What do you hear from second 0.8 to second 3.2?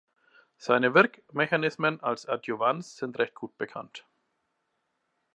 Wirkmechanismen als Adjuvans sind